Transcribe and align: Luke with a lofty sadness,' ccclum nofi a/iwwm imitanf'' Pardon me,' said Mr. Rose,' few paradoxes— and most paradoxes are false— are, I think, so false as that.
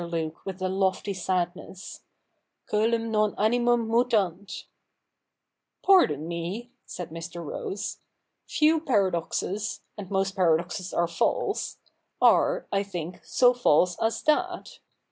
Luke 0.03 0.43
with 0.47 0.63
a 0.63 0.67
lofty 0.67 1.13
sadness,' 1.13 2.01
ccclum 2.67 3.11
nofi 3.11 3.35
a/iwwm 3.37 3.85
imitanf'' 3.85 4.63
Pardon 5.85 6.27
me,' 6.27 6.71
said 6.87 7.11
Mr. 7.11 7.45
Rose,' 7.45 7.99
few 8.47 8.79
paradoxes— 8.79 9.81
and 9.99 10.09
most 10.09 10.35
paradoxes 10.35 10.91
are 10.91 11.07
false— 11.07 11.77
are, 12.19 12.65
I 12.71 12.81
think, 12.81 13.23
so 13.23 13.53
false 13.53 13.95
as 14.01 14.23
that. 14.23 14.79